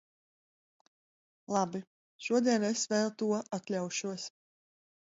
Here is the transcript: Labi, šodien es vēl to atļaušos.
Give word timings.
Labi, 1.57 1.83
šodien 2.29 2.67
es 2.71 2.87
vēl 2.95 3.17
to 3.23 3.31
atļaušos. 3.61 4.29